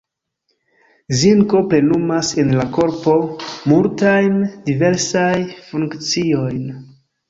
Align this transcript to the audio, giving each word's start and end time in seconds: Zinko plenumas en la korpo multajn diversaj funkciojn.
Zinko 1.23 1.61
plenumas 1.73 2.33
en 2.45 2.51
la 2.63 2.67
korpo 2.79 3.15
multajn 3.75 4.43
diversaj 4.69 5.33
funkciojn. 5.71 6.71